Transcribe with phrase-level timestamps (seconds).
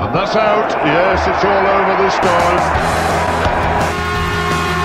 [0.00, 0.70] And that's out.
[0.86, 2.60] Yes, it's all over this time.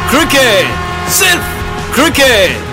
[0.10, 1.46] Cricket सिर्फ़
[1.96, 2.66] cricket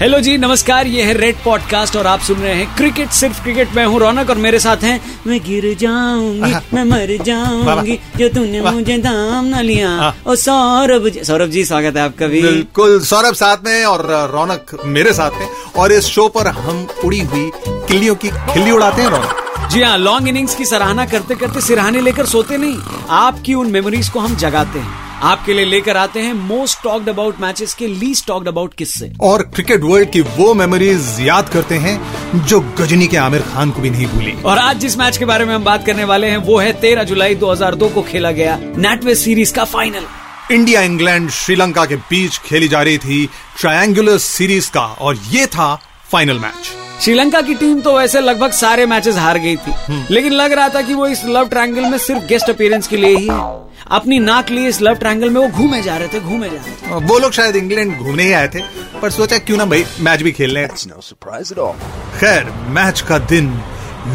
[0.00, 3.74] hello जी नमस्कार। ये है रेड पॉडकास्ट और आप सुन रहे हैं क्रिकेट सिर्फ़ क्रिकेट
[3.76, 8.60] मैं हूँ रौनक और मेरे साथ हैं मैं गिर जाऊँगी मैं मर जाऊँगी जो तूने
[8.70, 13.34] मुझे दाम न लिया। और सौरभ जी सौरभ जी स्वागत है आपका भी। बिल्कुल सौरभ
[13.44, 18.14] साथ में और रौनक मेरे साथ में और इस शो पर हम उड़ी हुई किल्लियों
[18.14, 19.40] की खिल्ली उड़ाते हैं रौनक।
[19.74, 24.08] जी हाँ लॉन्ग इनिंग्स की सराहना करते करते सिरहाने लेकर सोते नहीं। आपकी उन मेमोरीज
[24.08, 28.26] को हम जगाते हैं। आपके लिए लेकर आते हैं मोस्ट टॉक्ड अबाउट मैचेस के लीस्ट
[28.26, 31.96] टॉक्ड अबाउट किस्से। और क्रिकेट वर्ल्ड की वो मेमोरीज याद करते हैं
[32.46, 35.44] जो गजनी के आमिर खान को भी नहीं भूली। और आज जिस मैच के बारे
[35.44, 39.14] में हम बात करने वाले हैं वो है 13 जुलाई 2002 को खेला गया नेटवे
[39.14, 40.06] सीरीज़ का फाइनल
[40.52, 43.26] इंडिया इंग्लैंड श्रीलंका के बीच खेली जा रही थी
[43.58, 45.74] ट्रायंगुलर सीरीज़ का और ये था
[46.12, 49.72] फाइनल मैच श्रीलंका की टीम तो वैसे लगभग सारे मैचेस हार गई थी।
[50.10, 53.16] लेकिन लग रहा था कि वो इस लव ट्रायंगल में सिर्फ़ गेस्ट अपीयरेंस के लिए
[53.16, 53.40] ही है।
[53.90, 57.00] अपनी नाक लिए इस लव ट्रायंगल में वो घूमे जा रहे थे घूमे जा रहे
[57.00, 58.60] थे। वो लोग शायद इंग्लैंड घूमने ही आए थे
[59.02, 60.68] पर सोचा क्यों ना भाई मैच भी खेल लें
[62.18, 63.60] खैर मैच का दिन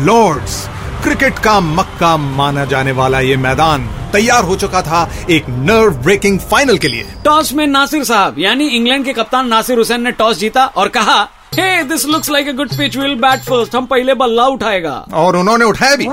[0.05, 0.67] लॉर्ड्स
[1.03, 6.39] क्रिकेट का मक्का माना जाने वाला ये मैदान तैयार हो चुका था एक नर्व ब्रेकिंग
[6.39, 10.37] फाइनल के लिए। टॉस में नासिर साहब यानी इंग्लैंड के कप्तान नासिर हुसैन ने टॉस
[10.37, 14.13] जीता और कहा hey this looks like a good pitch will bat first हम पहले
[14.13, 16.07] बल्ला उठाएगा। और उन्होंने उठाया भी।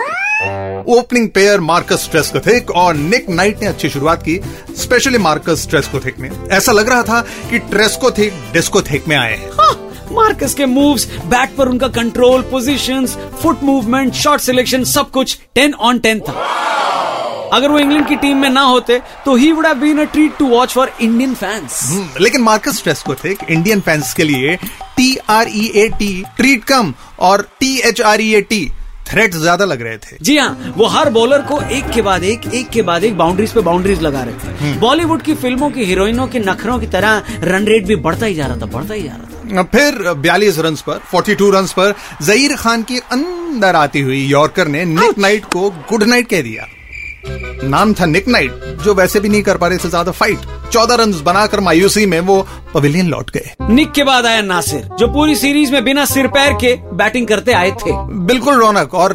[0.93, 4.39] ओपनिंग पेयर मार्कस ट्रेस्कोथिक और निक नाइट ने अच्छी शुरुआत की
[4.79, 7.21] स्पेशली मार्कस ट्रेस्कोथिक ने ऐसा लग रहा था
[7.51, 9.73] कि ट्रेस्कोथिक डिस्कोथिक में आए हैं। हाँ,
[10.13, 15.75] मार्कस के मूव्स बैट पर उनका control positions foot movement shot selection सब कुछ टेन
[15.75, 16.35] ऑन टेन था।
[17.53, 20.37] अगर वो इंग्लैंड की टीम में ना होते तो ही would have been a treat
[20.39, 24.57] to watch for Indian fans hmm, लेकिन मार्कस ट्रेस्कोथिक इंडियन फैंस के लिए
[24.97, 28.71] T R E A T treat कम और T H R E A T
[29.09, 32.47] threat ज़्यादा लग रहे थे। जी हाँ वो हर बॉलर को एक के बाद एक
[32.55, 36.27] एक के बाद एक बाउंड्रीज पे बाउंड्रीज लगा रहे थे। बॉलीवुड की फ़िल्मों की हीरोइनों
[36.29, 39.17] के नखरों की तरह रन रेट भी बढ़ता ही जा रहा था बढ़ता ही जा
[39.17, 44.25] रहा था। फिर 42 रन पर 42 रन पर जहीर खान की अंदर आती हुई
[44.27, 46.67] यॉर्कर ने निक नाइट को गुड नाइट कह दिया।
[47.65, 50.95] नाम था निक नाइट जो वैसे भी नहीं कर पा रहे थे ज़्यादा फाइट चौदह
[50.95, 55.35] रन बनाकर मायूसी में वो पवेलियन लौट गए। निक के बाद आया नासिर जो पूरी
[55.37, 57.93] सीरीज़ में बिना सिर पैर के बैटिंग करते आए थे।
[58.27, 59.15] बिल्कुल रौनक और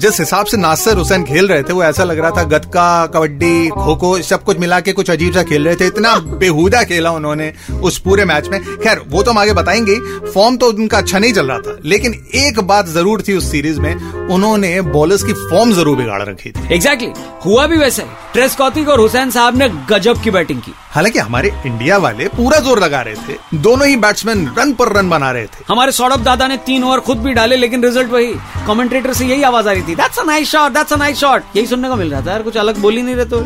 [0.00, 3.68] जिस हिसाब से नासिर हुसैन खेल रहे थे वो ऐसा लग रहा था गतका कबड्डी
[3.68, 7.10] खो खो सब कुछ मिला के कुछ अजीब सा खेल रहे थे। इतना बेहुदा खेला
[7.10, 7.52] उन्होंने
[7.82, 9.98] उस पूरे मैच में। खैर वो तो हम आगे बताएँगे
[10.32, 13.80] फॉर्म तो उनका अच्छा नहीं चल रहा था लेकिन एक बात ज़रूर थी उस सीरीज़
[13.80, 13.94] में
[14.28, 17.31] उन्होंने बॉलर्स की फॉर्म ज़रूर बिगाड़ रखी थी। Exactly exactly.
[17.44, 21.50] हुआ भी वैसे ट्रेस कौतिक और हुसैन साहब ने गजब की बैटिंग की। हालाँकि हमारे
[21.66, 25.46] इंडिया वाले पूरा ज़ोर लगा रहे थे। दोनों ही बैट्समैन रन पर रन बना रहे
[25.46, 28.34] थे। हमारे सौरभ दादा ने तीन ओवर खुद भी डाले लेकिन रिज़ल्ट वही।
[28.66, 31.56] कमेंटेटर से यही आवाज़ आ रही थी that's a nice shot that's a nice shot
[31.56, 33.40] यही सुनने को मिल रहा था यार कुछ अलग बोल ही नहीं रहे तो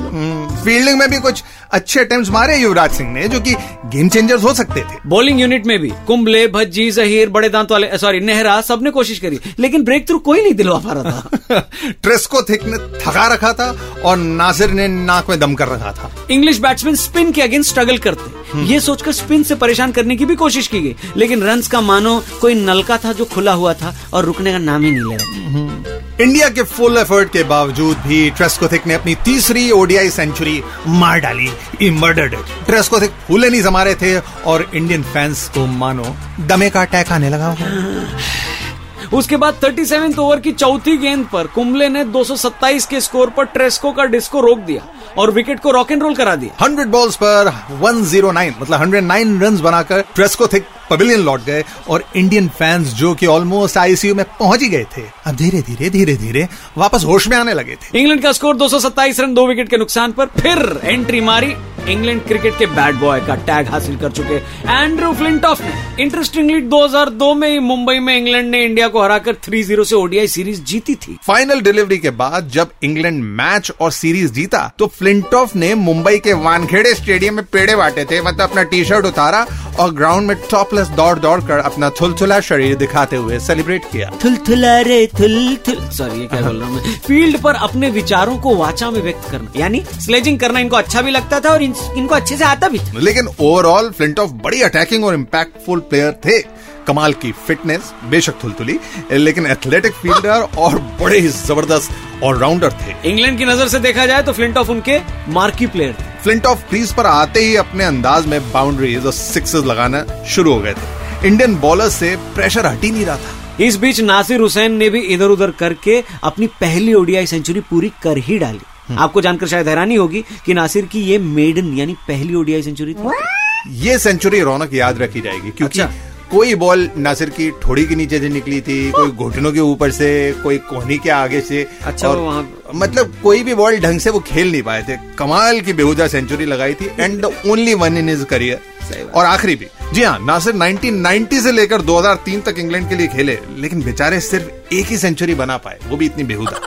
[0.64, 3.54] फील्डिंग में भी कुछ अच्छे अटेम्प्ट मारे युवराज सिंह ने जो की
[3.86, 7.98] गेम चेंजर्स हो सकते थे। बॉलिंग यूनिट में भी कुंबले भज्जी जहीर बड़े दांत वाले
[7.98, 11.60] सॉरी नेहरा सबने कोशिश करी लेकिन ब्रेक थ्रू कोई नहीं दिलवा पा रहा था।
[12.02, 13.65] ट्रेस्को थिक ने थका रखा था
[14.04, 17.98] और नासिर ने नाक में दम कर रखा था। इंग्लिश बैट्समैन स्पिन के अगेंस्ट स्ट्रगल
[17.98, 21.80] करते। ये सोचकर स्पिन से परेशान करने की भी कोशिश की गई। लेकिन रन का
[21.80, 25.16] मानो कोई नलका था जो खुला हुआ था और रुकने का नाम ही नहीं ले
[25.16, 31.20] रहा। इंडिया के फुल एफर्ट के बावजूद भी ट्रेस्कोथिक ने अपनी तीसरी ओडीआई सेंचुरी मार
[31.20, 31.48] डाली।
[31.80, 32.34] ही मर्डर्ड
[32.66, 37.30] ट्रेस्कोथिक फूले नहीं जमा रहे थे और इंडियन फैंस को मानो दमे का अटैक आने
[37.30, 37.56] लगा
[39.12, 43.92] उसके बाद 37 ओवर की चौथी गेंद पर कुंबले ने 227 के स्कोर पर ट्रेस्को
[43.92, 44.86] का डिस्को रोक दिया
[45.18, 47.52] और विकेट को रॉक एंड रोल करा दिया। 100 बॉल्स पर
[47.82, 53.26] 109 मतलब 109 रन बनाकर ट्रेस्को थिक पवेलियन लौट गए और इंडियन फैंस जो कि
[53.26, 57.36] ऑलमोस्ट आईसीयू में पहुँच ही गए थे अब धीरे धीरे धीरे धीरे वापस होश में
[57.36, 61.20] आने लगे थे। इंग्लैंड का स्कोर 227 रन दो विकेट के नुकसान पर फिर एंट्री
[61.20, 61.54] मारी।
[61.88, 64.36] इंग्लैंड क्रिकेट के बैट बॉय का टैग हासिल कर चुके
[64.72, 69.84] एंड्रू फ्लिंटॉफ ने। इंटरेस्टिंगली 2002 में ही मुंबई में इंग्लैंड ने इंडिया को हराकर 3-0
[69.84, 74.70] से ओडीआई सीरीज़ जीती थी। फाइनल डिलीवरी के बाद जब इंग्लैंड मैच और सीरीज़ जीता
[74.78, 79.06] तो फ्लिंटॉफ ने मुंबई के वानखेड़े स्टेडियम में पेड़े बांटे थे। मतलब अपना टी शर्ट
[79.06, 79.46] उतारा
[79.80, 84.78] और ग्राउंड में टॉपलेस दौड़ दौड़ कर अपना थुलथुला शरीर दिखाते हुए सेलिब्रेट किया। थुलथुला
[84.80, 89.00] रे थुल थुल सॉरी क्या बोल रहा हूँ फ़ील्ड पर अपने विचारों को वाचा में
[89.02, 92.44] व्यक्त करना यानी स्लेजिंग करना इनको अच्छा भी लगता था और इन, इनको अच्छे से
[92.44, 96.40] आता भी था। लेकिन ओवरऑल फ्लिंटॉफ बड़ी अटैकिंग और इम्पैक्टफुल प्लेयर थे।
[96.86, 98.78] कमाल की फिटनेस बेशक थुलथुली
[99.12, 104.22] लेकिन एथलेटिक फील्डर और बड़े ही ज़बरदस्त ऑलराउंडर थे। इंग्लैंड की नज़र से देखा जाए
[104.22, 104.98] तो फ्लिंट ऑफ़ उनके
[105.32, 109.64] मार्की प्लेयर थे। फ्लिंट ऑफ़ क्रीज पर आते ही अपने अंदाज में बाउंड्रीज और सिक्सेस
[109.64, 113.76] लगाना शुरू हो गए थे। इंडियन बॉलर से प्रेशर हट ही नहीं रहा था। इस
[113.76, 118.38] बीच नासिर हुसैन ने भी इधर उधर करके अपनी पहली ओडीआई सेंचुरी पूरी कर ही
[118.38, 118.60] डाली।
[118.90, 123.74] आपको जानकर शायद हैरानी होगी कि नासिर की ये मेडन यानी पहली ओडीआई सेंचुरी थी।
[123.84, 125.94] ये सेंचुरी रौनक याद रखी जाएगी क्योंकि अच्छा।
[126.30, 130.08] कोई बॉल नासिर की ठोड़ी के नीचे से निकली थी कोई घुटनों के ऊपर से
[130.42, 134.20] कोई कोहनी के आगे से अच्छा, और वहाँ- मतलब कोई भी बॉल ढंग से वो
[134.20, 138.26] खेल नहीं पाए थे। कमाल की बेहुदा सेंचुरी लगाई थी and only one in his
[138.30, 143.06] career और आखिरी भी। जी हाँ नासिर 1990 से लेकर 2003 तक इंग्लैंड के लिए
[143.06, 146.60] खेले लेकिन बेचारे सिर्फ़ एक ही सेंचुरी बना पाए वो भी इतनी बेहुदा।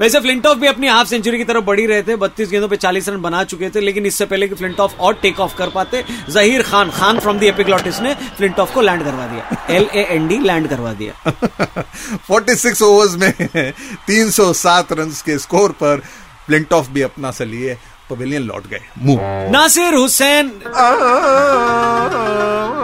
[0.00, 3.08] वैसे फ्लिंटॉफ भी अपनी हाफ़ सेंचुरी की तरफ़ बढ़ी रहे थे बत्तीस गेंदों पे 40
[3.08, 6.62] रन बना चुके थे लेकिन इससे पहले कि फ्लिंटॉफ और टेक ऑफ़ कर पाते Zaheer
[6.62, 10.38] Khan Khan from the epiglottis ने फ्लिंटॉफ को लैंड करवा दिया। L A N D
[10.38, 11.32] land करवा दिया।
[12.30, 13.32] 46 ओवर्स में
[14.06, 16.02] 307 रन के स्कोर पर
[16.46, 17.76] फ्लिंटॉफ भी अपना सा लिए
[18.10, 19.20] पवेलियन लौट गए। मुँह।
[19.50, 20.48] नासिर हुसैन।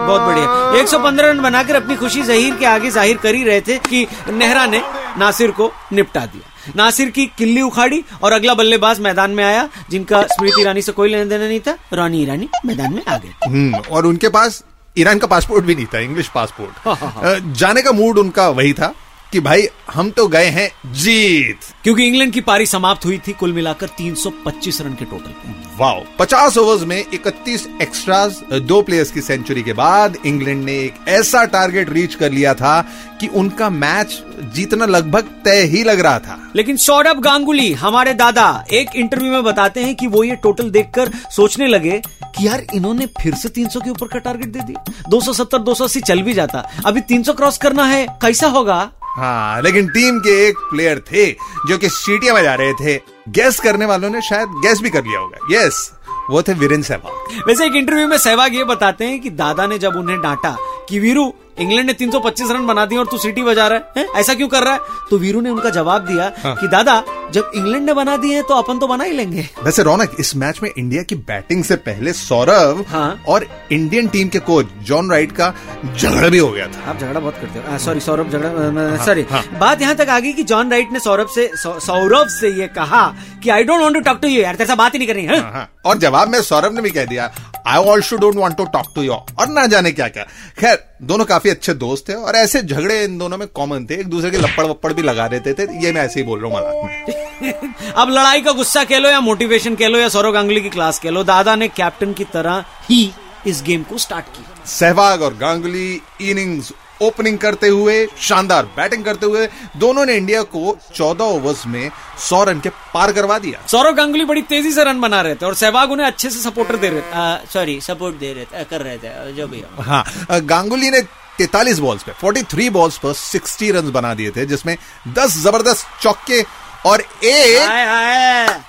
[0.06, 0.46] बहुत बढ़िया।
[0.82, 4.66] 115 रन बनाकर अपनी खुशी जहीर के आगे ज़ाहिर कर ही रहे थे कि नेहरा
[4.66, 4.82] ने
[5.18, 10.22] नासिर को निपटा दिया। नासिर की किल्ली उखाड़ी और अगला बल्लेबाज मैदान में आया जिनका
[10.32, 13.82] स्मृति ईरानी से कोई लेना देना नहीं था रानी ईरानी मैदान में आ गए। हम्म,
[13.90, 14.62] और उनके पास
[14.96, 18.92] ईरान का पासपोर्ट भी नहीं था इंग्लिश पासपोर्ट। जाने का मूड उनका वही था।
[19.32, 23.52] कि भाई हम तो गए हैं जीत। क्योंकि इंग्लैंड की पारी समाप्त हुई थी कुल
[23.52, 25.34] मिलाकर 325 रन के टोटल
[25.78, 31.08] वाओ। 50 ओवर्स में 31 एक्स्ट्रास दो प्लेयर्स की सेंचुरी के बाद इंग्लैंड ने एक
[31.08, 32.80] ऐसा टारगेट रीच कर लिया था
[33.20, 34.22] कि उनका मैच
[34.54, 39.44] जीतना लगभग तय ही लग रहा था। लेकिन सौरभ गांगुली हमारे दादा एक इंटरव्यू में
[39.44, 43.80] बताते हैं कि वो ये टोटल देखकर सोचने लगे कि यार इन्होंने फिर से 300
[43.80, 47.84] के ऊपर का टारगेट दे दिया। 270 280 चल भी जाता। अभी 300 क्रॉस करना
[47.84, 48.92] है कैसा होगा?
[49.16, 51.30] हाँ लेकिन टीम के एक प्लेयर थे
[51.68, 55.20] जो कि सीटियाँ बजा रहे थे। गैस करने वालों ने शायद गैस भी कर लिया
[55.20, 55.92] होगा। यस
[56.30, 59.78] वो थे वीरेंद्र सहवाग। वैसे एक इंटरव्यू में सहवाग ये बताते हैं कि दादा ने
[59.78, 60.56] जब उन्हें डांटा
[60.88, 64.20] कि वीरू इंग्लैंड ने 325 रन बना दिए और तू सिटी बजा रहा है, हैं?
[64.20, 64.80] ऐसा क्यों कर रहा है?
[65.10, 67.02] तो वीरू ने उनका जवाब दिया हाँ। कि दादा
[67.32, 70.34] जब इंग्लैंड ने बना दिए हैं तो अपन तो बना ही लेंगे। वैसे रौनक इस
[70.36, 75.10] मैच में इंडिया की बैटिंग से पहले सौरभ हाँ। और इंडियन टीम के कोच जॉन
[75.10, 75.52] राइट का
[75.96, 79.26] झगड़ा भी हो गया था। आप झगड़ा बहुत करते हो। सॉरी सौरभ झगड़ा सॉरी
[79.60, 83.04] बात यहाँ तक आ गई कि जॉन राइट ने सौरभ से सौरभ से ये कहा
[83.42, 85.40] कि I don't want to talk to you यार तेरे बात ही नहीं करनी है
[85.40, 87.30] हाँ, और जवाब में सौरभ ने भी कह दिया
[87.66, 90.24] I also don't want to talk to you और ना जाने क्या क्या।
[90.60, 94.06] खैर दोनों काफ़ी अच्छे दोस्त थे और ऐसे झगड़े इन दोनों में कॉमन थे। एक
[94.06, 96.56] दूसरे के लपड़ वप्पड़ भी लगा देते थे। ये मैं ऐसे ही बोल रहा हूँ
[96.58, 100.60] मज़ाक में। अब लड़ाई का गुस्सा कह लो या मोटिवेशन कह लो या सौरव गांगुली
[100.60, 103.10] की क्लास कह लो दादा ने कैप्टन की तरह ही
[103.46, 109.26] इस गेम को स्टार्ट किया। सहवाग और गांगुली इनिंग्स ओपनिंग करते हुए शानदार बैटिंग करते
[109.26, 109.46] हुए
[109.76, 111.90] दोनों ने इंडिया को 14 ओवर्स में
[112.20, 115.46] 100 रन के पार करवा दिया। सौरव गांगुली बड़ी तेज़ी से रन बना रहे थे
[115.46, 118.80] और सहवाग उन्हें अच्छे से सपोर्टर दे रहे थे। सॉरी सपोर्ट दे रहे थे कर
[118.80, 121.00] रहे थे जो भी हाँ। गांगुली ने
[121.40, 124.76] 43 बॉल्स पे 43 बॉल्स पर 60 रन बना दिए थे जिसमें
[125.14, 126.42] 10 ज़बरदस्त चौके
[126.86, 128.60] और एक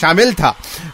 [0.00, 0.50] शामिल था।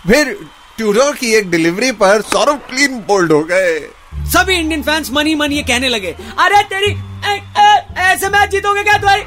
[0.09, 0.37] फिर
[0.77, 3.79] ट्यूडर की एक डिलीवरी पर सौरभ क्लीन बोल्ड हो गए।
[4.27, 6.93] सभी इंडियन फैंस मनी मनी ये कहने लगे अरे तेरी
[7.31, 9.23] ए, ए, ऐसे मैच जीतोगे क्या तुम्हारी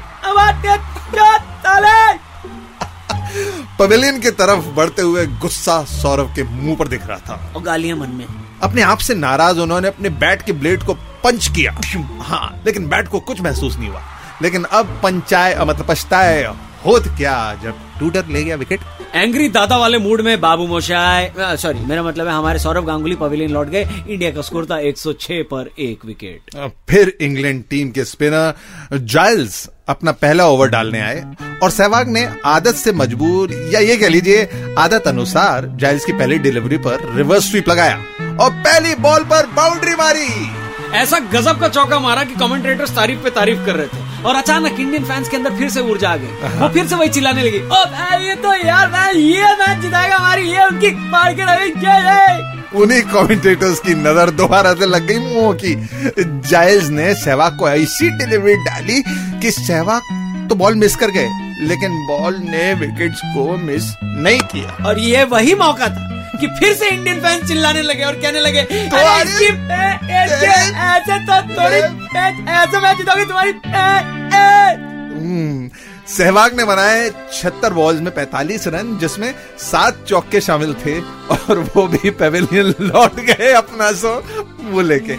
[3.78, 7.96] पवेलियन की तरफ़ बढ़ते हुए गुस्सा सौरभ के मुँह पर दिख रहा था। और गालियाँ
[7.96, 8.26] मन में।
[8.62, 11.80] अपने आप से नाराज़ उन्होंने अपने बैट के ब्लेड को पंच किया।
[12.22, 14.02] हाँ लेकिन बैट को कुछ महसूस नहीं हुआ।
[14.42, 16.44] लेकिन अब पंचाय मतलब पछताए
[16.86, 17.54] होत क्या?
[17.54, 18.80] जब टूटर ले गया विकेट
[19.16, 23.50] एंग्री दादा वाले मूड में बाबू मोशाय सॉरी मेरा मतलब है हमारे सौरभ गांगुली पवेलियन
[23.50, 26.56] लौट गए इंडिया का स्कोर था 106 पर एक विकेट
[26.88, 31.24] फिर इंग्लैंड टीम के स्पिनर जाइल्स अपना पहला ओवर डालने आए
[31.62, 36.38] और सहवाग ने आदत से मजबूर या ये कह लीजिए आदत अनुसार जाइल्स की पहली
[36.38, 37.96] डिलीवरी पर रिवर्स स्वीप लगाया
[38.40, 40.28] और पहली बॉल पर बाउंड्री मारी।
[40.94, 44.80] ऐसा गजब का चौका मारा कि कमेंटेटर्स तारीफ़ पे तारीफ़ कर रहे थे। और अचानक
[44.80, 47.58] इंडियन फैंस के अंदर फिर से ऊर्जा आ गई। वो फिर से वही चिल्लाने लगी
[47.58, 47.84] ओ
[48.20, 52.80] ये तो यार मैं ये मैच जिताएगा हमारी ये उनकी मार के रही ये, ये।
[52.80, 55.74] उन्हीं कमेंटेटर्स की नज़र दोबारा से लग गई मुँह की।
[56.48, 59.02] जायल्स ने सहवाग को ऐसी डिलीवरी डाली
[59.40, 61.28] कि सहवाग तो बॉल मिस कर गए
[61.62, 66.72] लेकिन बॉल ने विकेट्स को मिस नहीं किया। और ये वही मौका था। कि फिर
[66.80, 71.80] से इंडियन फैंस चिल्लाने लगे और कहने लगे "अरे तुम्हारी- इसकी- ए- ऐसे तो थोड़ी
[72.56, 73.52] ऐसे मैच जीतोगे तुम्हारी
[76.08, 80.98] सहवाग ने बनाए छिहत्तर बॉल्स में 45 रन जिसमें सात चौके शामिल थे
[81.30, 84.14] और वो भी पेवेलियन लौट गए अपना सो
[84.70, 85.16] वो लेके।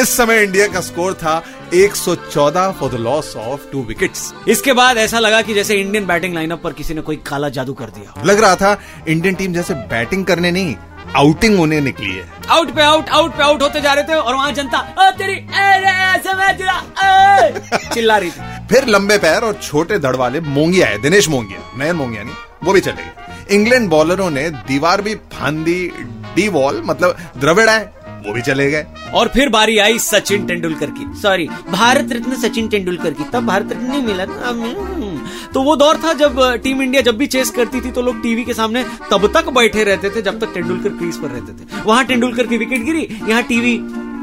[0.00, 1.42] इस समय इंडिया का स्कोर था
[1.74, 6.34] 114 for the loss of two wickets इसके बाद ऐसा लगा कि जैसे इंडियन बैटिंग
[6.34, 8.76] लाइनअप पर किसी ने कोई काला जादू कर दिया लग रहा था
[9.08, 10.74] इंडियन टीम जैसे बैटिंग करने नहीं
[11.16, 14.34] आउटिंग होने निकली है। आउट पे आउट आउट पे आउट होते जा रहे थे और
[14.34, 17.60] वहाँ जनता "ओ तेरी अरे ऐसे मैं तेरा, ए!"
[17.94, 21.96] चिल्ला रही थी। फिर लंबे पैर और छोटे धड़ वाले मोंगिया है दिनेश मोंगिया नयन
[21.96, 25.92] मोंगिया नहीं वो भी चले गए। इंग्लैंड बॉलरों ने दीवार भी फांदी
[26.36, 27.92] डी वॉल मतलब द्रविड़ है
[28.26, 32.68] वो भी चले गए। और फिर बारी आई सचिन तेंदुलकर की। सॉरी भारत रत्न सचिन
[32.68, 34.24] तेंदुलकर की। तब भारत रत्न नहीं मिला।
[35.54, 38.44] तो वो दौर था जब टीम इंडिया जब भी चेस करती थी तो लोग टीवी
[38.44, 42.04] के सामने तब तक बैठे रहते थे जब तक तेंदुलकर क्रीज पर रहते थे। वहाँ
[42.06, 43.76] तेंदुलकर की विकेट गिरी यहाँ टीवी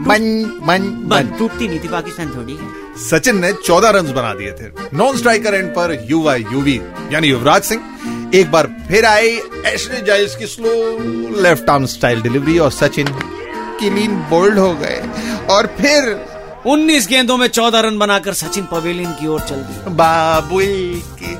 [0.07, 0.23] बन
[0.63, 2.67] बन बंद टूटती नहीं थी पाकिस्तान थोड़ी है।
[2.99, 6.79] सचिन ने 14 रन बना दिए थे। नॉन स्ट्राइकर एंड पर युवा यूवी
[7.13, 9.27] यानी युवराज सिंह एक बार फिर आई
[9.65, 10.71] एशले जाइल्स की slow
[11.41, 13.07] left arm style delivery और सचिन
[13.79, 15.01] क्लीन बोल्ड हो गए।
[15.49, 16.13] और फिर
[16.67, 21.35] 19 गेंदों में 14 रन बनाकर सचिन पवेलियन की ओर चल दी बाबुल की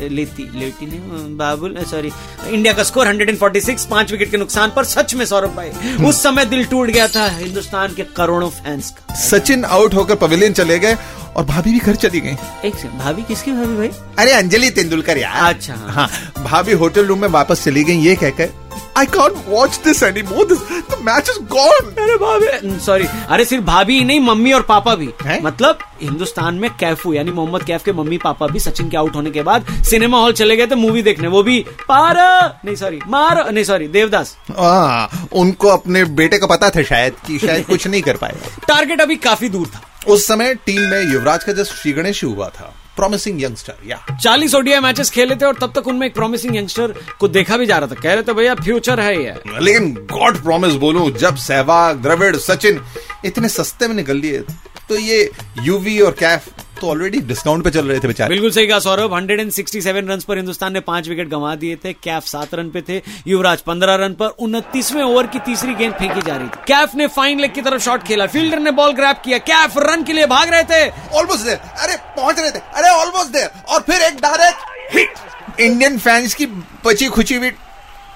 [0.00, 2.10] लेती लेती लेती नहीं बाबुल सॉरी
[2.46, 5.70] इंडिया का स्कोर 146 पाँच विकेट के नुकसान पर सच में सौरभ भाई।
[6.08, 10.52] उस समय दिल टूट गया था हिंदुस्तान के करोड़ों फैंस का। सचिन आउट होकर पवेलियन
[10.52, 10.96] चले गए
[11.36, 12.36] और भाभी भी घर चली गई।
[12.68, 13.88] एक भाभी किसकी भाभी भाई?
[14.18, 18.14] अरे अंजलि तेंदुलकर यार। अच्छा, हाँ। हाँ भाभी होटल रूम में वापस चली गई ये
[18.16, 18.52] कहकर
[18.98, 23.64] I can't watch this any more the match is gone अरे भाभी सॉरी अरे सिर्फ़
[23.64, 25.40] भाभी ही नहीं मम्मी और पापा भी। हैं?
[25.42, 29.30] मतलब हिंदुस्तान में कैफू यानी मोहम्मद कैफ के मम्मी पापा भी सचिन के आउट होने
[29.30, 32.16] के बाद सिनेमा हॉल चले गए थे मूवी देखने। वो भी पार
[32.64, 37.38] नहीं सॉरी मार नहीं सॉरी देवदास। हाँ उनको अपने बेटे का पता था शायद कि
[37.46, 41.44] शायद कुछ नहीं कर पाएगा टारगेट अभी काफ़ी दूर था। उस समय टीम में युवराज
[41.44, 45.54] का जस्ट श्री गणेश हुआ था। प्रॉमिसिंग यंगस्टर या चालीस ओडिया मैचेस खेले थे और
[45.54, 48.32] तब तक उनमें एक प्रॉमिसिंग यंगस्टर को देखा भी जा रहा था। कह रहे थे
[48.32, 52.80] भैया फ्यूचर है ये। लेकिन गॉड प्रॉमिस बोलूँ जब सहवाग द्रविड़ सचिन
[53.24, 54.38] इतने सस्ते में निकल लिए
[54.88, 55.30] तो ये
[55.62, 56.48] यूवी और कैफ
[56.80, 60.36] तो ऑलरेडी डिस्काउंट पे चल रहे थे बेचारे। बिल्कुल सही कहा सौरभ। 167 रन पर
[60.36, 64.12] हिंदुस्तान ने पाँच विकेट गंवा दिए थे। कैफ सात रन पे थे। युवराज पंद्रह रन
[64.12, 67.62] पर उनतीसवें ओवर की तीसरी गेंद फेंकी जा रही थी। कैफ ने फाइन लेग की
[67.62, 70.88] तरफ़ शॉट खेला। फील्डर ने बॉल ग्रैप किया। कैफ रन के लिए भाग रहे थे।
[71.14, 75.98] ऑलमोस्ट देर अरे पहुँच रहे थे। अरे ऑलमोस्ट देर और फिर एक डायरेक्ट हिट इंडियन
[75.98, 76.46] फैंस की
[76.84, 77.50] बची खुची भी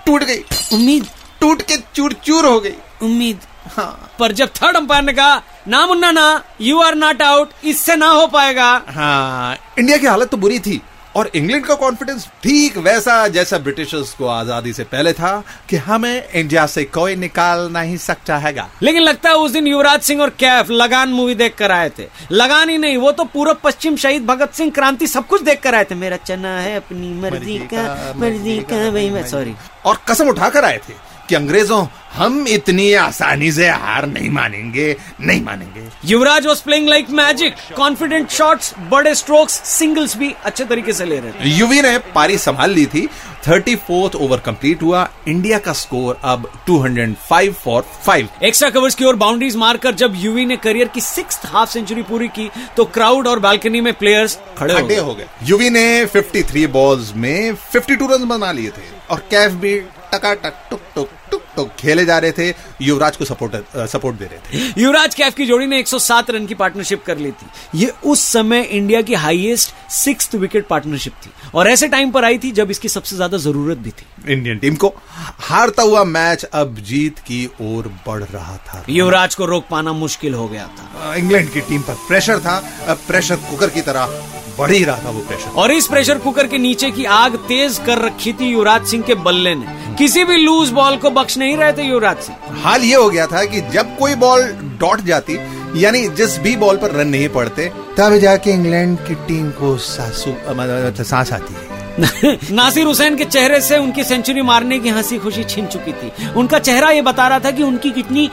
[0.07, 0.38] टूट गई।
[0.73, 1.07] उम्मीद।
[1.40, 3.40] टूट के चूर चूर हो गई। उम्मीद।
[3.76, 6.29] हाँ। पर जब थर्ड अंपायर ने कहा ना मुन्ना ना
[6.61, 10.81] यू आर नॉट आउट इससे ना हो पाएगा। हाँ इंडिया की हालत तो बुरी थी
[11.17, 15.33] और इंग्लैंड का कॉन्फिडेंस ठीक वैसा जैसा ब्रिटिशर्स को आज़ादी से पहले था
[15.69, 20.00] कि हमें इंडिया से कोई निकाल नहीं सकता हैगा। लेकिन लगता है उस दिन युवराज
[20.03, 23.57] सिंह और कैफ लगान मूवी देख कर आए थे। लगान ही नहीं वो तो पूर्व
[23.65, 27.12] पश्चिम शहीद भगत सिंह क्रांति सब कुछ देख कर आए थे। मेरा चना है अपनी
[27.21, 30.95] मर्ज़ी का मर्ज़ी का वही मैं सॉरी और कसम उठाकर आए थे।
[31.31, 37.11] कि अंग्रेज़ों हम इतनी आसानी से हार नहीं मानेंगे नहीं मानेंगे। Yuvraj was playing like
[37.11, 41.97] magic confident shots बड़े स्ट्रोक्स सिंगल्स भी अच्छे तरीके से ले रहे थे। युवी ने
[42.15, 43.07] पारी संभाल ली थी।
[43.49, 49.05] थर्टी फोर्थ ओवर कंप्लीट हुआ। इंडिया का स्कोर अब 205 फॉर 5 एक्स्ट्रा कवर्स की
[49.05, 53.27] ओर बाउंड्रीज मारकर जब यूवी ने करियर की सिक्स हाफ़ सेंचुरी पूरी की तो क्राउड
[53.27, 58.13] और बालकनी में प्लेयर्स खड़े हो गए। हो गए। युवी ने 53 बॉल्स में 52
[58.13, 59.81] रन बना लिए थे। और कैफ भी
[60.12, 62.49] टकाटक टुक टुक टुक टुक खेले जा रहे थे
[62.83, 66.55] युवराज को सपोर्ट सपोर्ट दे रहे थे। युवराज कैफ की जोड़ी ने 107 रन की
[66.55, 71.69] पार्टनरशिप कर ली थी। ये उस समय इंडिया की हाईएस्ट सिक्स विकेट पार्टनरशिप थी। और
[71.69, 74.93] ऐसे टाइम पर आई थी जब इसकी सबसे ज़्यादा ज़रूरत भी थी। इंडियन टीम को
[75.40, 80.35] हारता हुआ मैच अब जीत की ओर बढ़ रहा था। युवराज को रोक पाना मुश्किल
[80.35, 82.59] हो गया था। इंग्लैंड की टीम पर प्रेशर था।
[83.07, 84.19] प्रेशर कुकर की तरह
[84.61, 87.79] बढ़ ही रहा था वो प्रेशर और इस प्रेशर कुकर के नीचे की आग तेज
[87.87, 91.57] कर रखी थी युवराज सिंह के बल्ले ने। किसी भी लूज बॉल को बख्श नहीं
[91.57, 94.43] रहे थे युवराज सिंह। हाल ये हो गया था कि जब कोई बॉल
[94.81, 95.38] डॉट जाती
[95.76, 100.31] यानी जिस भी बॉल पर रन नहीं पड़ते तब जाके इंग्लैंड की टीम को सासू
[100.31, 101.69] मतलब सांस आती है।
[102.52, 106.59] नासिर हुसैन के चेहरे से उनकी सेंचुरी मारने की हँसी खुशी छिन चुकी थी। उनका
[106.59, 108.31] चेहरा ये बता रहा था कि उनकी कितनी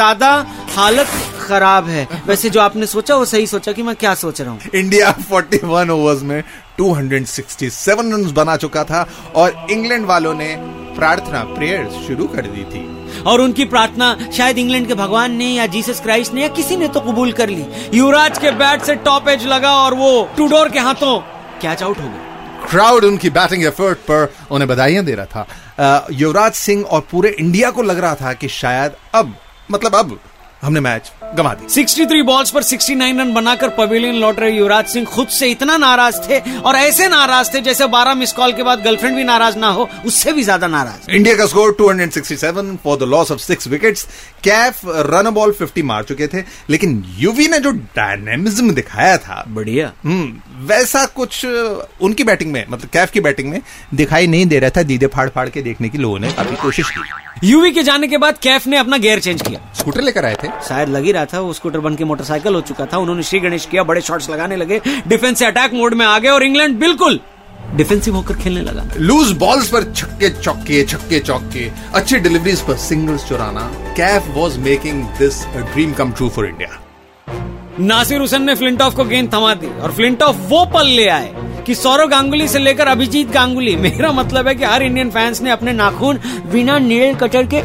[0.00, 0.28] ज़्यादा
[0.74, 1.06] हालत
[1.40, 4.70] खराब है। वैसे जो आपने सोचा वो सही सोचा कि मैं क्या सोच रहा हूँ।
[4.74, 6.42] इंडिया 41 ओवर्स में
[6.78, 10.54] 267 रन बना चुका था और इंग्लैंड वालों ने
[10.96, 12.82] प्रार्थना प्रेयर शुरू कर दी थी।
[13.22, 16.88] और उनकी प्रार्थना शायद इंग्लैंड के भगवान ने या जीसस क्राइस्ट ने या किसी ने
[16.88, 20.78] तो कबूल कर ली। युवराज के बैट से टॉप एज लगा और वो टूडोर के
[20.80, 21.18] हाथों
[21.62, 26.52] कैच आउट हो गए। क्राउड उनकी बैटिंग एफर्ट पर उन्हें बधाइयाँ दे रहा था। युवराज
[26.54, 29.34] सिंह और पूरे इंडिया को लग रहा था कि शायद अब
[29.70, 30.18] मतलब अब
[30.62, 35.06] हमने मैच गंवा दी 63 बॉल्स पर 69 रन बनाकर पवेलियन लौट रहे युवराज सिंह
[35.06, 38.82] खुद से इतना नाराज़ थे और ऐसे नाराज़ थे जैसे 12 मिस कॉल के बाद
[38.84, 43.08] गर्लफ्रेंड भी नाराज़ ना हो उससे भी ज़्यादा नाराज़। इंडिया का score 267 for the
[43.08, 44.06] loss of six wickets
[44.44, 49.92] Kaif run ball 50 मार चुके थे लेकिन यूवी ने जो डायनेमिज्म दिखाया था बढ़िया।
[50.04, 53.60] हम्म वैसा कुछ उनकी बैटिंग में मतलब कैफ की बैटिंग में
[53.94, 56.90] दिखाई नहीं दे रहा था दीदे फाड़ फाड़ के देखने की लोगों ने काफ़ी कोशिश
[56.90, 57.00] की।
[57.44, 60.48] यूवी के जाने के बाद कैफ ने अपना गेयर चेंज किया। स्कूटर लेकर आए थे।
[60.68, 63.38] शायद लग ही रहा था वो स्कूटर बन के मोटरसाइकिल हो चुका था। उन्होंने श्री
[63.40, 66.78] गणेश किया बड़े शॉट्स लगाने लगे। डिफेंस से अटैक मोड में आ गए और इंग्लैंड
[66.78, 67.18] बिल्कुल
[67.74, 73.28] डिफेंसिव होकर खेलने लगा। लूज बॉल्स पर छक्के चौके छक्के चौके। अच्छी डिलीवरीज पर सिंगल्स
[73.28, 73.62] चुराना।
[73.96, 76.80] Kaif was making this dream come true for India
[77.80, 81.32] Nasser Hussain ने फ्लिंटॉफ को गेंद थमा दी और फ्लिंटॉफ वो पल ले आए।
[81.70, 85.50] कि सौरव गांगुली से लेकर अभिजीत गांगुली। मेरा मतलब है कि हर इंडियन फैंस ने
[85.50, 86.18] अपने नाखून
[86.52, 87.60] बिना नील कटर के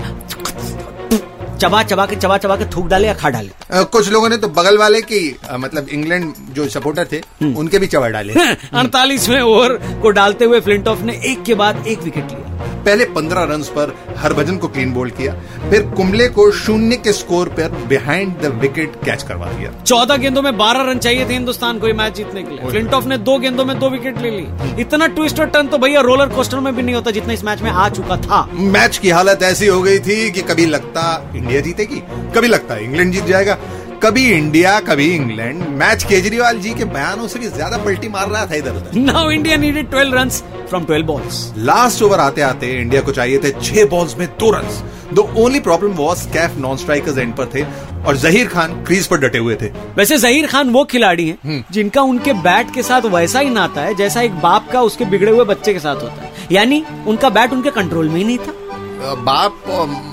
[1.58, 4.38] चबा चबा के चबा चबा के थूक डाले या खा डाले। आ, कुछ लोगों ने
[4.38, 5.22] तो बगल वाले की
[5.52, 7.22] आ, मतलब इंग्लैंड जो सपोर्टर थे
[7.54, 8.34] उनके भी चबा डाले।
[8.74, 12.45] अड़तालीसवें ओवर को डालते हुए फ्लिंटॉफ ने एक के बाद एक विकेट लिया।
[12.86, 15.34] पहले 15 रन्स पर हरभजन को क्लीन बोल्ड किया
[15.70, 20.42] फिर कुंबले को शून्य के स्कोर पर बिहाइंड द विकेट कैच करवा दिया। चौदह गेंदों
[20.42, 23.66] में बारह रन चाहिए थे हिंदुस्तान को मैच जीतने के लिए। फ्लिंटॉफ ने दो गेंदों
[23.66, 26.82] में दो विकेट ले ली। इतना ट्विस्ट और टर्न तो भैया रोलर कोस्टर में भी
[26.82, 30.00] नहीं होता जितना इस मैच में आ चुका था। मैच की हालत ऐसी हो गई
[30.00, 32.02] थी कि कभी लगता इंडिया जीतेगी
[32.36, 33.58] कभी लगता इंग्लैंड जीत जाएगा।
[34.06, 38.46] कभी इंडिया कभी इंग्लैंड। मैच केजरीवाल जी के बयानों से भी ज़्यादा पलटी मार रहा
[38.46, 42.70] था इधर उधर now India needed 12 runs from 12 balls last over आते आते
[42.72, 44.68] इंडिया को चाहिए थे छह बॉल्स में दो run
[45.14, 47.64] the only problem was Kaif non striker's end पर थे
[48.04, 52.02] और जहीर खान क्रीज पर डटे हुए थे। वैसे जहीर खान वो खिलाड़ी हैं जिनका
[52.04, 55.46] उनके बैट के साथ वैसा ही नाता है जैसा एक बाप का उसके बिगड़े हुए
[55.46, 58.54] बच्चे के साथ होता है। यानी उनका बैट उनके कंट्रोल में ही नहीं था।
[58.98, 59.64] बाप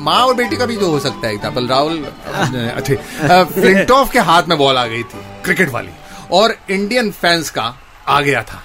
[0.03, 4.49] माँ और बेटी का भी जो हो सकता है एग्ज़ाम्पल राहुल अच्छा। फ्लिंटॉफ के हाथ
[4.49, 5.91] में बॉल आ गई थी क्रिकेट वाली।
[6.33, 7.75] और इंडियन फैंस का
[8.09, 8.63] आ गया था।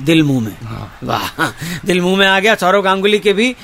[0.00, 0.56] दिल मुँह में।
[1.04, 1.46] वाह
[1.86, 3.54] दिल मुँह में आ गया। सौरव गांगुली के भी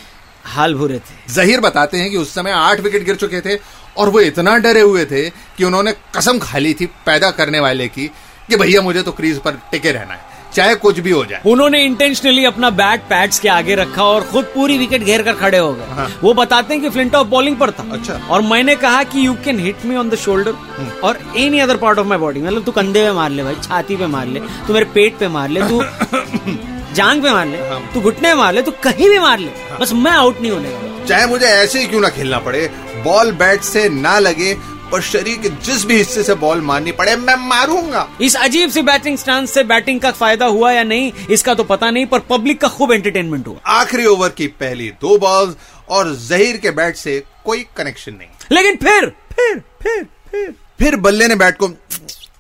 [0.46, 3.58] हाल बुरे थे। जहीर बताते हैं कि उस समय आठ विकेट गिर चुके थे
[3.96, 7.88] और वो इतना डरे हुए थे कि उन्होंने कसम खा ली थी पैदा करने वाले
[7.88, 8.06] की
[8.48, 11.82] कि भैया मुझे तो क्रीज पर टिके रहना है। चाहे कुछ भी हो जाए। उन्होंने
[11.84, 15.72] इंटेंशनली अपना बैट पैड्स के आगे रखा और खुद पूरी विकेट घेर कर खड़े हो
[15.74, 19.02] गए। हाँ। वो बताते हैं कि फ्लिंट ऑफ़ बॉलिंग पर था। अच्छा। और मैंने कहा
[19.04, 20.54] कि you can hit me on the shoulder
[21.04, 23.96] और any other part of my body मतलब तू कंधे पे मार ले भाई छाती
[23.96, 25.82] पे मार ले तू मेरे पेट पे मार ले तू
[26.96, 27.58] जांग पे मार ले
[27.94, 31.26] तू घुटने मार ले तू कहीं भी मार ले। बस मैं आउट नहीं होने चाहे
[31.26, 32.68] मुझे ऐसे ही क्यों ना खेलना पड़े
[33.04, 34.52] बॉल बैट से ना लगे
[34.92, 38.82] पर शरीर के जिस भी हिस्से से बॉल मारनी पड़े मैं मारूँगा। इस अजीब सी
[38.82, 42.60] बैटिंग स्टांस से बैटिंग का फ़ायदा हुआ या नहीं इसका तो पता नहीं पर पब्लिक
[42.60, 45.54] का खूब एंटरटेनमेंट हुआ। आखिरी ओवर की पहली दो बॉल
[45.88, 51.26] और जहीर के बैट से कोई कनेक्शन नहीं। लेकिन फिर फिर फिर फिर। फिर बल्ले
[51.28, 51.68] ने बैट को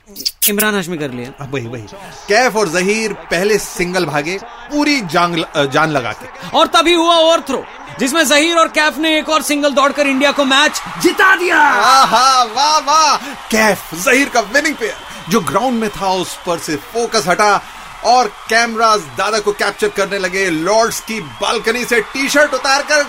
[0.06, 1.82] इमरान हाशमी कर लिया वही वही।
[2.28, 4.38] कैफ और जहीर पहले सिंगल भागे
[4.70, 7.64] पूरी जान जान लगा के। और तभी हुआ ओवर थ्रो
[7.98, 11.58] जिसमें जहीर और कैफ ने एक और सिंगल दौड़कर इंडिया को मैच जिता दिया।
[12.06, 13.16] वाह वाह।
[13.50, 14.96] कैफ जहीर का विनिंग पेयर
[15.30, 17.60] जो ग्राउंड में था उस पर से फोकस हटा
[18.06, 23.02] और कैमरास दादा को कैप्चर करने लगे। लॉर्ड्स की बालकनी से टी शर्ट उतार कर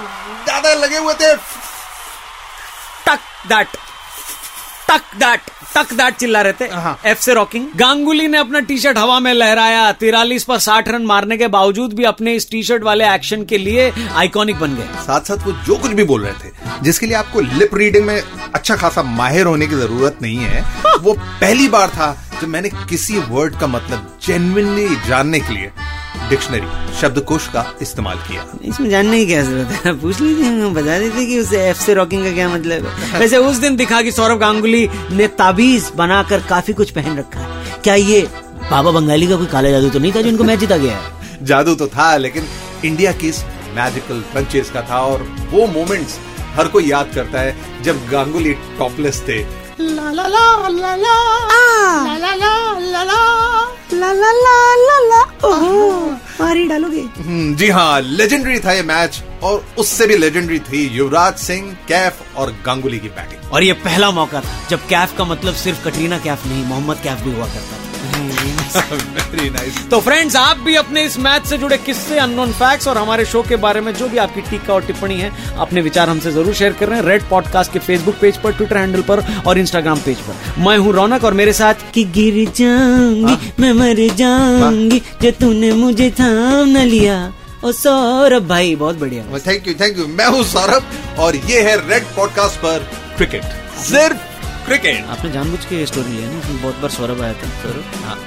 [0.47, 1.35] दादा लगे हुए थे।
[3.05, 3.77] टक दैट
[4.89, 5.39] टक दैट
[5.75, 9.19] टक दैट चिल्ला रहे थे हाँ। एफ़ से रॉकिंग गांगुली ने अपना टी शर्ट हवा
[9.19, 13.07] में लहराया। तिरालीस पर साठ रन मारने के बावजूद भी अपने इस टी शर्ट वाले
[13.13, 16.83] एक्शन के लिए आइकॉनिक बन गए। साथ साथ वो जो कुछ भी बोल रहे थे
[16.83, 18.21] जिसके लिए आपको लिप रीडिंग में
[18.53, 20.63] अच्छा खासा माहिर होने की ज़रूरत नहीं है
[21.03, 25.71] वो पहली बार था जब मैंने किसी वर्ड का मतलब जेन्युइनली जानने के लिए
[26.29, 29.93] डिक्शनरी शब्दकोश का इस्तेमाल किया। इसमें जानने की क्या ज़रूरत है?
[29.93, 33.55] पूछ लीजिए बता देते कि उसे एफ़ से रॉकिंग का क्या मतलब है। वैसे उस
[33.55, 38.21] दिन दिखा कि सौरव गांगुली ने ताबीज बनाकर काफ़ी कुछ पहन रखा है। क्या ये
[38.71, 41.11] बाबा बंगाली का कोई काला जादू तो नहीं था जो इनको मैच जिता गया है?
[41.45, 42.47] जादू तो था लेकिन
[42.85, 43.31] इंडिया की
[43.75, 46.19] मैजिकल पंचेस का था और वो मोमेंट्स
[46.55, 49.41] हर कोई याद करता है जब गांगुली टॉपलेस थे।
[49.79, 51.15] ला ला ला ला ला।
[52.05, 53.19] ला ला ला ला ला।
[53.93, 57.01] ला ला ला पारी डालोगे?
[57.17, 62.37] हम्म, जी हाँ लेजेंडरी था ये मैच और उससे भी लेजेंडरी थी युवराज सिंह कैफ
[62.37, 66.17] और गांगुली की बैटिंग और ये पहला मौका था जब कैफ का मतलब सिर्फ़ कटरीना
[66.19, 71.03] कैफ नहीं मोहम्मद कैफ भी हुआ करता था। वेरी नाइस तो फ्रेंड्स आप भी अपने
[71.03, 74.17] इस मैच से जुड़े किस्से अननोन फैक्ट्स और हमारे शो के बारे में जो भी
[74.17, 77.73] आपकी टीका और टिप्पणी है अपने विचार हमसे ज़रूर शेयर कर रहे हैं रेड पॉडकास्ट
[77.73, 81.33] के फेसबुक पेज पर ट्विटर हैंडल पर और इंस्टाग्राम पेज पर। मैं हूँ रौनक और
[81.33, 87.17] मेरे साथ कि गिर जाऊँगी मैं मर जाऊँगी जो तूने मुझे थाम न लिया।
[87.65, 91.75] ओ सौरभ भाई बहुत बढ़िया। थैंक यू थैंक यू मैं हूँ सौरभ और ये है
[91.89, 93.43] रेड पॉडकास्ट पर क्रिकेट
[93.81, 97.48] सिर्फ़ क्रिकेट आपने जानबूझ के ये स्टोरी लिया ना इसमें बहुत बार सौरभ आया था
[97.62, 98.18] सौरभ हाँ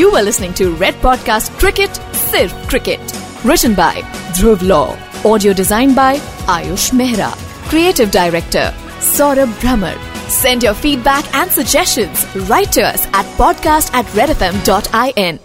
[0.00, 3.14] You were listening to Red Podcast Cricket, Sirf Cricket.
[3.44, 4.04] Written by
[4.38, 4.96] Dhruv Law.
[5.32, 6.12] Audio designed by
[6.56, 7.30] Ayush Mehra.
[7.68, 8.66] Creative Director
[9.10, 9.94] Saurabh Brahmer.
[10.40, 12.26] Send your feedback and suggestions
[12.56, 15.40] right to us at podcast at redfm.in.